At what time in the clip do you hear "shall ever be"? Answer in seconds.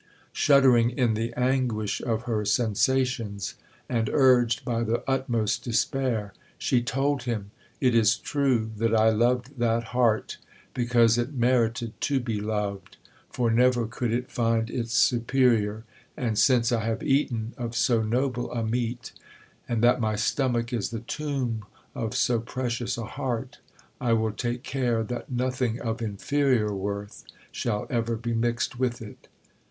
27.51-28.33